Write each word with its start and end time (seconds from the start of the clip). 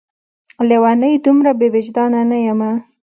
لېونۍ! 0.69 1.13
دومره 1.25 1.51
بې 1.59 1.67
وجدان 1.75 2.13
نه 2.29 2.37
یمه 2.47 2.71